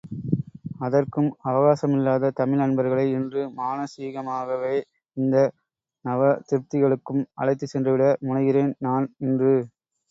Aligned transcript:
அதற்கும் 0.79 1.27
அவகாசமில்லாத 1.49 2.31
தமிழ் 2.39 2.63
அன்பர்களை 2.65 3.05
இன்று 3.11 3.43
மானசீகமாகவே 3.59 4.75
இந்த 5.17 5.35
நவதிருப்பதிகளுக்கும் 6.05 7.23
அழைத்துச் 7.41 7.75
சென்று 7.75 7.93
விட 7.93 8.07
முனைகிறேன் 8.27 8.73
நான் 8.87 9.07
இன்று. 9.27 9.55